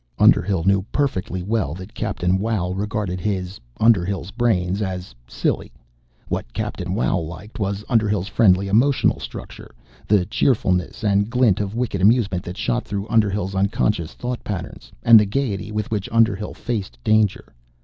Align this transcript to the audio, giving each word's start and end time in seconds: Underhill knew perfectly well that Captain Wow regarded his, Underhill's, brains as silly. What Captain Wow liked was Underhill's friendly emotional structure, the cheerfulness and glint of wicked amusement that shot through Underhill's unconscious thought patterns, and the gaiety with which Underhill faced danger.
Underhill 0.17 0.63
knew 0.63 0.81
perfectly 0.91 1.43
well 1.43 1.75
that 1.75 1.93
Captain 1.93 2.39
Wow 2.39 2.71
regarded 2.71 3.19
his, 3.19 3.59
Underhill's, 3.79 4.31
brains 4.31 4.81
as 4.81 5.13
silly. 5.27 5.71
What 6.27 6.51
Captain 6.53 6.95
Wow 6.95 7.19
liked 7.19 7.59
was 7.59 7.85
Underhill's 7.87 8.27
friendly 8.27 8.67
emotional 8.67 9.19
structure, 9.19 9.75
the 10.07 10.25
cheerfulness 10.25 11.03
and 11.03 11.29
glint 11.29 11.59
of 11.59 11.75
wicked 11.75 12.01
amusement 12.01 12.41
that 12.45 12.57
shot 12.57 12.83
through 12.83 13.07
Underhill's 13.09 13.53
unconscious 13.53 14.15
thought 14.15 14.43
patterns, 14.43 14.91
and 15.03 15.19
the 15.19 15.25
gaiety 15.27 15.71
with 15.71 15.91
which 15.91 16.09
Underhill 16.11 16.55
faced 16.55 16.97
danger. 17.03 17.53